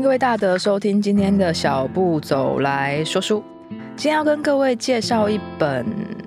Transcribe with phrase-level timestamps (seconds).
[0.00, 3.42] 各位大德收听今天的小步走来说书。
[3.96, 5.84] 今天要跟各位介绍一本，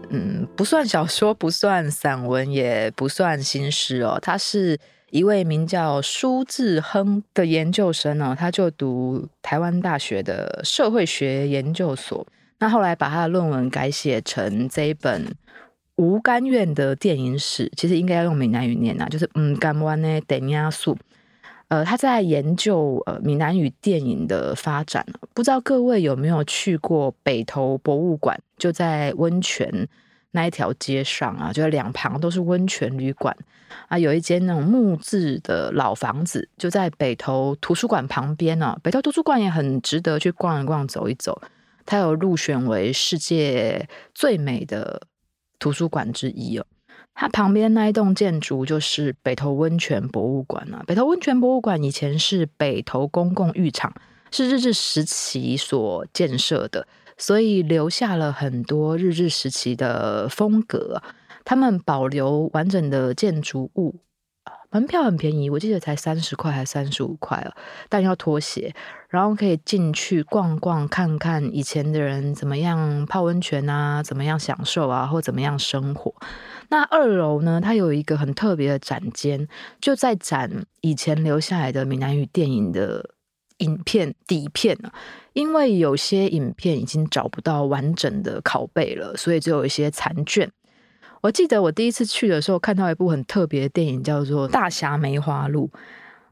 [0.09, 4.19] 嗯，不算小说，不算散文，也不算新诗哦。
[4.21, 4.77] 他是
[5.09, 12.27] 一位名叫苏志亨的研究生呢，他就读台湾大学的社会学研究所。
[12.59, 15.25] 那后来把他的论文改写成这一本
[15.95, 20.93] 《无甘愿的电影史》，其实应该要用闽南语念啊，就是“嗯甘愿的电影史”。
[21.71, 28.37] 呃，他在研究呃闽南语电影的发展，不知道各位有没有去过北投博物馆？
[28.57, 29.87] 就在温泉
[30.31, 33.33] 那一条街上啊，就两旁都是温泉旅馆
[33.87, 38.77] 啊，有一间那种木质的老房子，就在北投图书馆旁边呢。
[38.83, 41.41] 北投图书馆也很值得去逛一逛、走一走，
[41.85, 45.03] 它有入选为世界最美的
[45.57, 46.65] 图书馆之一哦。
[47.13, 50.83] 它旁边那一栋建筑就是北投温泉博物馆啊。
[50.87, 53.93] 北投温泉博物馆以前是北投公共浴场，
[54.31, 61.01] 是日治时期所建设的，所以留下了很多日治时期的风格。
[61.43, 63.95] 他们保留完整的建筑物。
[64.71, 67.53] 门票很便宜，我记得才三十块还是三十五块啊，
[67.89, 68.73] 但要脱鞋，
[69.09, 76.15] 然后可以进去逛逛，看看以前的人怎么样泡温泉啊，怎么样享受啊，或怎么样生活。
[76.69, 79.45] 那二楼呢，它有一个很特别的展间，
[79.81, 83.09] 就在展以前留下来的闽南语电影的
[83.57, 84.93] 影片底片啊，
[85.33, 90.49] 因为有些影片已经找不到完整的拷贝了，所以只有一些残卷。
[91.21, 95.67] 我记得我第一次去的时候，看到一部很特别的电影，叫做《大侠梅花鹿》。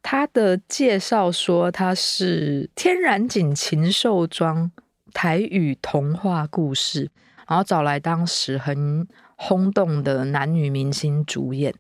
[0.01, 4.71] 它的介绍说，它是天然景禽兽装
[5.13, 7.09] 台语童话故事，
[7.47, 11.73] 然后找来当时很轰动的男女明星主演，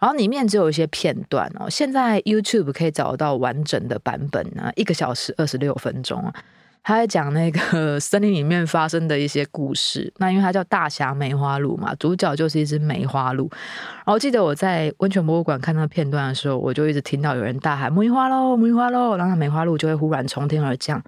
[0.00, 1.68] 然后里面只有一些片段哦。
[1.68, 6.34] 现在 YouTube 可以找到完整的版本呢，一个小时二十六分钟啊。
[6.84, 10.12] 他在讲那个 森林里面发生的一些故事。
[10.18, 13.50] 那因为它叫大侠梅花鹿嘛，主角就是一只梅花鹿。
[14.04, 21.02] 然后记得我在温泉博物馆看到片段的时候，我就一直听到有人大喊“梅花鹿，梅花鹿”，然后梅花鹿就会忽然从天而降，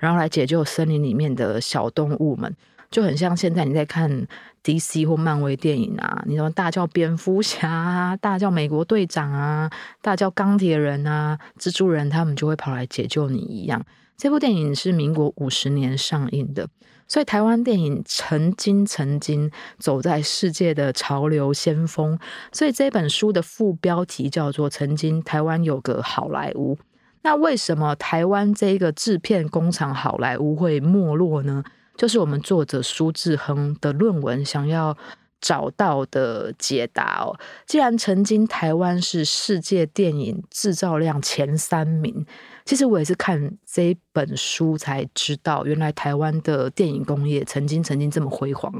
[0.00, 2.52] 然后来解救森林里面的小动物们，
[2.90, 4.26] 就很像现在你在看
[4.64, 9.70] DC 或漫威电影啊，你说大叫蝙蝠侠啊，大叫美国队长啊，
[10.02, 13.84] 大叫钢铁人啊，蜘蛛人，他们就会跑来解救你一样。
[14.16, 16.68] 这部电影是民国五十年上映的，
[17.06, 22.18] 所以台湾电影曾经曾经走在世界的潮流先锋。
[22.52, 26.74] 所以这本书的副标题叫做《曾经台湾有个好莱坞》。
[27.22, 31.62] 那为什么台湾这一个制片工厂好莱坞会没落呢？
[32.00, 34.96] 就是我们作者苏志亨的论文想要
[35.38, 37.38] 找到的解答哦。
[37.66, 42.24] 既然曾经台湾是世界电影制造量前三名。
[42.64, 48.72] 其实我也是看这本书才知道，原来台湾的电影工业曾经曾经这么辉煌，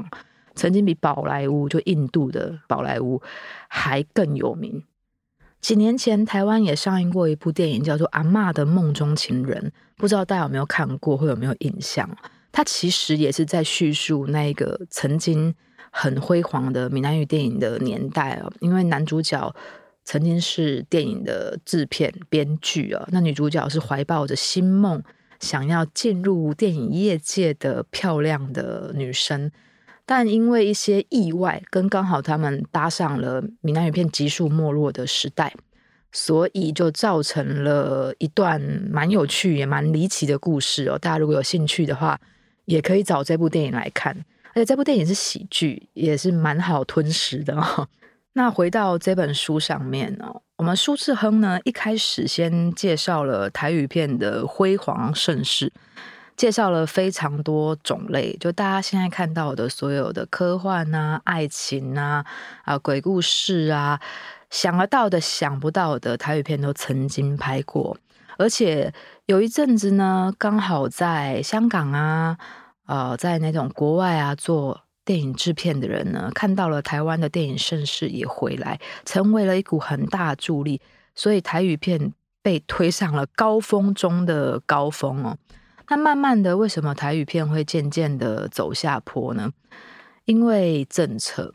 [0.55, 3.21] 曾经比宝莱坞就印度的宝莱坞
[3.67, 4.83] 还更有名。
[5.59, 12.09] 几年前台湾也上映过一部电影，叫做《阿嬷的梦中情人》，不知道大家有没有看过，会有没有印象？
[12.51, 15.53] 它其实也是在叙述那个曾经
[15.91, 19.53] 很辉煌的闽南语电影的年代哦，因为男主角。
[20.03, 25.01] 曾经是电影的制片编剧啊，那女主角是怀抱着新梦，
[25.39, 29.51] 想要进入电影业界的漂亮的女生，
[30.03, 35.53] 但因为一些意外，跟刚好他们搭上了闽南语片急速没落的时代，
[36.11, 38.59] 所以就造成了一段
[38.89, 40.97] 蛮有趣也蛮离奇的故事哦。
[40.97, 42.19] 大家如果有兴趣的话，
[42.71, 44.15] 也可以找这部电影来看，
[44.53, 47.53] 而且这部电影是喜剧，也是蛮好吞食的。
[48.33, 55.69] 那回到这本书上面呢，我们苏志亨呢一开始先介绍了台语片的辉煌盛世，
[56.37, 62.25] 介绍了非常多种类，就大家现在看到的所有的科幻啊、爱情啊、
[62.63, 63.99] 啊鬼故事啊，
[64.49, 67.97] 想得到的、想不到的台语片都曾经拍过，
[68.37, 68.93] 而且
[69.25, 72.37] 有一阵子呢，刚好在香港啊、
[72.85, 74.81] 呃，在那种国外啊做。
[75.03, 80.79] 电影制片的人呢，看到了台湾的电影盛世也回来，成为了一股很大助力，
[81.15, 82.13] 所以台语片
[82.43, 85.35] 被推上了高峰中的高峰哦。
[85.89, 89.51] 那慢慢的，为什么台语片会渐渐的走下坡呢？
[90.25, 91.51] 因为政策，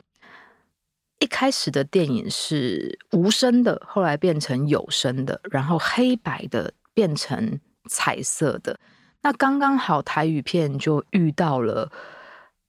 [1.20, 8.78] 一开始的电影是无声的，后来变成有声的，然后黑白的变成彩色的。
[9.22, 11.90] 那刚刚好，台语片就遇到了。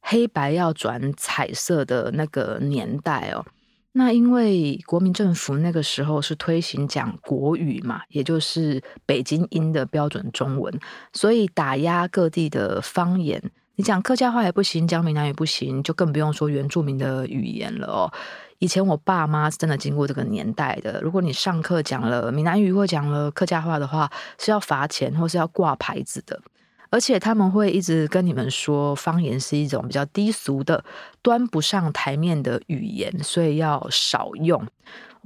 [0.09, 3.45] 黑白要转彩色的那个年代哦，
[3.91, 10.79] 那因为国民政府那个时候是推行讲国语嘛，也就是北京音的标准中文，
[11.11, 13.51] 所以打压各地的方言。
[13.77, 18.11] 你讲客家话也不行，讲闽南语不行，就更不用说原住民的语言了哦。
[18.57, 26.41] 以前我爸妈是真的经过这个年代的，如果你上课讲了闽南语或讲了客家话的话，是要罚钱或是要挂牌子的。
[26.89, 30.83] 而且他们会一直跟你们说，方言是一种比较低俗的、
[31.21, 34.65] 端不上台面的语言，所以要少用。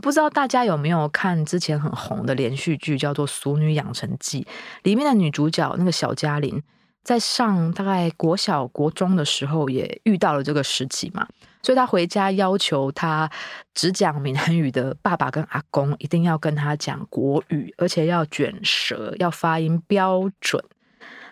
[0.01, 4.41] 不知道大家有没有看之前很红的连续剧，叫做《俗女养成记》，
[4.83, 6.61] 里面的女主角那个小嘉玲，
[7.03, 11.27] 在上大概国小、国中的时候，也遇到了这个时期嘛，
[11.63, 13.29] 所以他回家要求他
[13.73, 20.63] 只讲闽南语的爸爸跟阿公一定要跟他讲国语，而且要卷舌，要发音标准。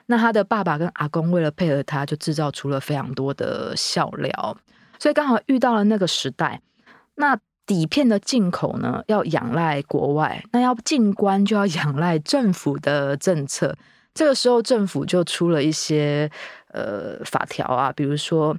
[0.08, 4.58] 那他的爸爸跟阿公为了配合他，就制造出了非常多的笑料，
[4.98, 6.60] 所以刚好遇到了那个时代。
[7.14, 7.38] 那
[7.68, 13.78] 底片的进口呢，要仰赖国外；那要进关，就要仰赖政府的政策。
[14.20, 16.30] 这个时候，政府就出了一些
[16.74, 18.58] 呃法条啊，比如说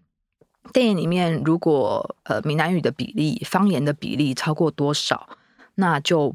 [0.73, 5.29] 电影里面如果呃闽南语的比例、方言的比例超过多少，
[5.75, 6.35] 那就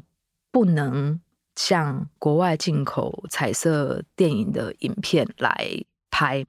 [0.52, 1.20] 不能。
[1.56, 5.66] 向国外进口彩色电影的影片来
[6.10, 6.44] 拍，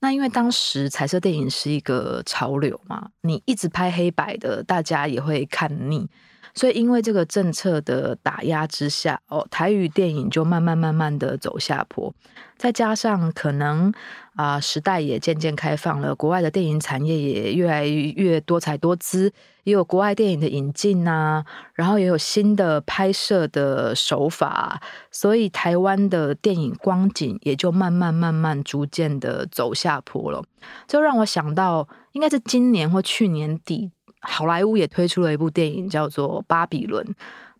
[0.00, 6.08] 那因为当时彩色电影是一个潮流嘛，你一直拍黑白的，大家也会看腻。
[6.54, 12.14] 所以，因为这个政策的打压之下，哦，台语电影就慢慢慢慢的走下坡。
[12.56, 13.92] 再加上可能
[14.36, 19.32] 啊、呃，时代也渐渐开放了，国外的电影产业也越来越多彩多姿，
[19.64, 24.80] 也有国外电影的引进啊，然后也有新的拍摄的手法，
[25.10, 30.44] 所以台湾的电影光景也就慢慢慢慢逐渐的走下坡了。
[30.86, 33.90] 就让我想到，应该是今年或去年底。
[34.26, 37.04] 好莱坞也推出了一部电影，叫做《巴比伦》，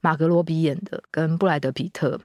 [0.01, 2.19] 马格罗比演的，跟布莱德彼特，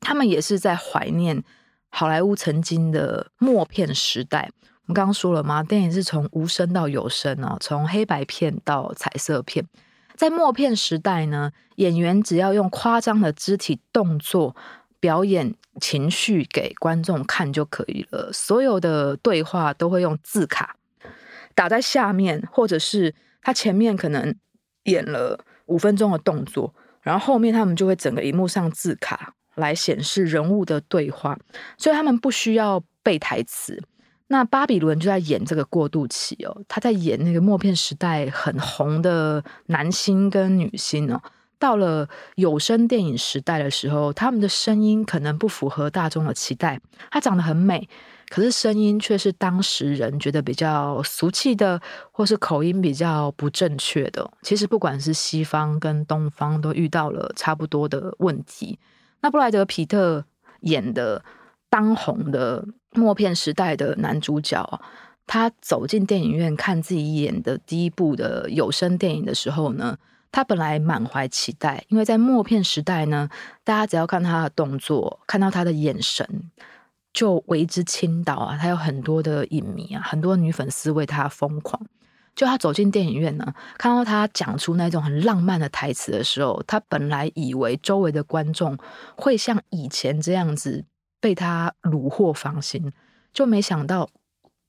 [0.00, 1.42] 他们也是在怀念
[1.88, 4.50] 好莱坞曾经的默片时代。
[4.82, 5.62] 我们刚刚说了吗？
[5.62, 9.66] 电影是从无声到有声啊，从黑白片到彩色片。
[10.14, 14.54] 在默片时代呢，演员只要用夸张的肢体动作
[15.00, 20.76] 表演情绪给观众看就可以了，所有的对话都会用字卡
[21.54, 23.14] 打在下面，或者是。
[23.42, 24.34] 他前面可能
[24.84, 31.38] 演了五分钟的动作，然后后面他们就会整个荧幕上字卡来显示人物的对话，
[31.76, 33.82] 所以他们不需要背台词。
[34.28, 41.22] 那巴比伦就在演这个过渡期哦，他在演那个默片时代很红的男星跟女星哦，
[41.58, 46.78] 到了有声电影时代的时候，他们的声音可能不符合大众的期待。
[47.10, 47.88] 他长得很美。
[48.28, 51.80] 可是声音却是当时人觉得比较俗气的，
[52.12, 54.30] 或是口音比较不正确的。
[54.42, 58.78] 其实不管是西方跟东方，都遇到了差不多的问题。
[59.20, 60.24] 那布莱德皮特
[60.60, 61.24] 演的
[61.70, 64.80] 当红的默片时代的男主角，
[65.26, 69.96] 他走进电影院看自己演的第一部的有声电影的时候呢，
[70.30, 73.28] 他本来满怀期待，因为在默片时代呢，
[73.64, 76.50] 大家只要看他的动作，看到他的眼神。
[77.18, 78.56] 就为之倾倒啊！
[78.56, 81.84] 他有很多的影迷啊，很多女粉丝为他疯狂。
[82.36, 88.78] 就他走进电影院呢，看到他讲出那种很浪漫的台词的时候，他本来以为周围的观众
[89.16, 90.84] 会像以前这样子
[91.18, 92.92] 被他虏获芳心，
[93.32, 94.08] 就没想到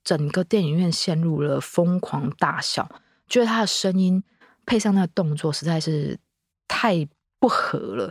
[0.02, 2.90] 整个电影院陷入了疯狂大笑，
[3.28, 4.24] 觉得他的声音
[4.66, 6.18] 配上那个动作实在是
[6.66, 7.06] 太
[7.38, 8.10] 不合了。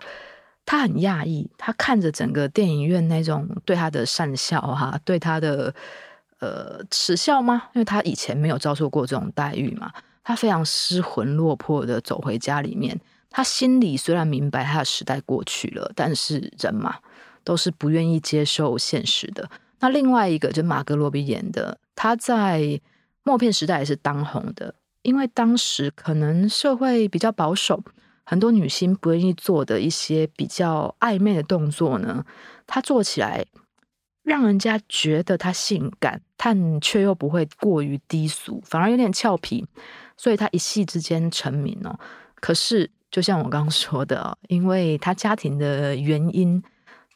[0.69, 5.73] 他很讶异，他看着整个电影院那种对他的讪笑，哈，对他的
[6.37, 7.63] 呃耻笑吗？
[7.73, 9.91] 因为他以前没有遭受过这种待遇嘛。
[10.23, 16.97] 他非常失魂落魄的走回家里面，他心里虽然明白他的时代过去了，但是人嘛，
[17.43, 19.49] 都是不愿意接受现实的。
[19.79, 22.79] 那另外一个就马格罗比演的，他在
[23.23, 27.81] 默片时代也是当红的，因为当时可能社会比较保守。
[28.29, 32.23] 很多女星不愿意做的一些比较暧昧的动作呢，
[32.67, 33.43] 她做起来
[34.21, 39.65] 让人家觉得她性感，但却又不会过于低俗，反而有点俏皮，
[40.15, 41.99] 所以她一夕之间成名哦。
[42.35, 46.61] 可是，就像我刚刚说的，因为她家庭的原因，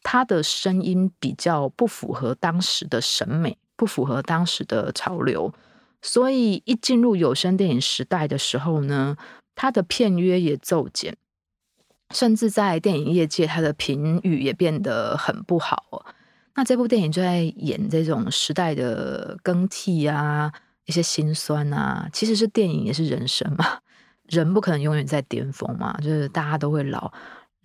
[0.02, 5.54] 她的声音比较不符合当时的审美，不符合当时的潮流，
[6.02, 9.16] 所以一进入有声电影时代的时候呢。
[9.56, 11.16] 他的片约也骤减，
[12.12, 16.06] 甚至在电影业界，他的评语也变得很不好。
[16.56, 20.52] 那这部电影就在演这种时代的更替啊，
[20.86, 23.80] 一些心酸啊，其实是电影也是人生嘛。
[24.30, 27.12] 人不可能永远在巅峰嘛，就是大家都会老。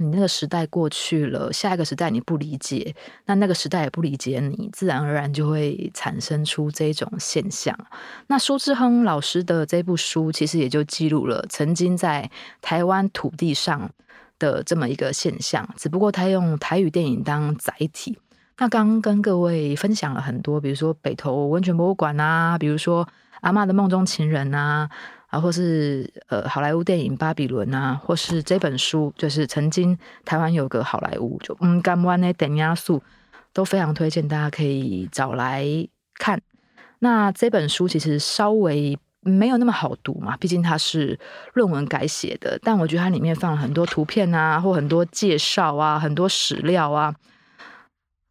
[0.00, 2.95] 你那个时代过去了，下一个时代你不理解，
[3.26, 7.76] 那那个时代也不理解你，自然而然就会产生出这种现象。
[8.28, 12.31] 那苏志亨老师的这部书，其实也就记录了曾经在
[12.62, 13.90] 台湾土地上
[14.38, 18.17] 的这么一个现象，只不过他用台语电影当载体。
[18.59, 23.09] 那刚跟各位分享了很多，比如说北投温泉博物馆啊，比如说
[23.40, 24.88] 阿妈的梦中情人啊。
[25.28, 33.02] 啊，或是呃，好莱坞电影《巴比伦》啊，或是这本书，就是曾经台湾有个好莱坞，就嗯，甘湾的电影素，
[33.52, 35.66] 都非常推荐大家可以找来
[36.14, 36.40] 看。
[37.00, 41.18] 那这本书其实稍微没有那么好读嘛，毕竟它是
[41.52, 47.14] 论文改写的，但我觉得它里面放了很多图片啊，或很多介绍啊，很多史料啊。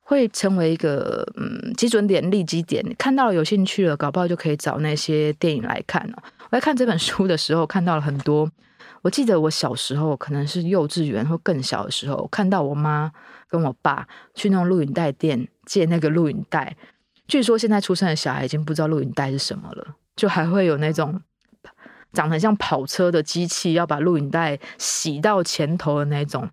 [0.09, 6.23] 会成为一个嗯基准点、立基点，看到了有兴趣了，搞不好就可以找那些电影来看了。
[6.49, 8.49] 我在看这本书的时候，看到了很多。
[9.01, 13.11] 我记得我小时候可能是幼稚园或更小的时候，看到我妈
[13.47, 16.75] 跟我爸去那种录影带店借那个录影带。
[17.27, 21.21] 据说现在出生的小孩已经不知道录影带是什么了，就还会有那种
[22.13, 26.49] 长得很像跑车的机器，要把录影带洗到前头的那种。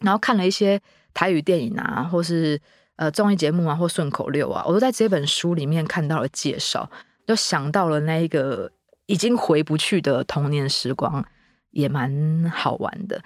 [0.00, 0.80] 然后看了一些
[1.12, 2.60] 台语电影啊，或是。
[2.96, 6.88] 呃，综艺节目啊，或顺口溜啊，我都在这本书里面看到了介绍，
[7.26, 8.70] 就想到了那一个
[9.12, 11.22] 已经回不去的童年时光，
[11.70, 13.22] 也蛮好玩的。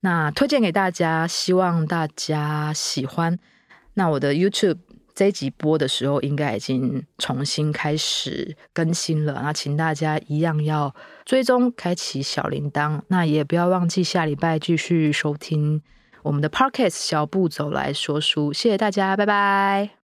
[0.00, 3.38] 那推荐给大家，希望大家喜欢。
[3.94, 4.80] 那我的 YouTube
[5.14, 9.40] 这一集播的时候，应该已经重新开始更新了。
[9.42, 13.00] 那请大家一样要追踪，开启小铃铛。
[13.08, 15.80] 那也不要忘记下礼拜继续收听。
[16.24, 20.01] 我们的 Podcast 小步走来说书，谢谢大家，拜拜。